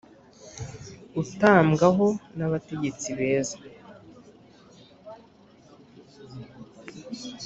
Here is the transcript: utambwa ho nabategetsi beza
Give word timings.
utambwa 1.21 1.87
ho 1.95 2.07
nabategetsi 2.37 3.07
beza 3.17 3.57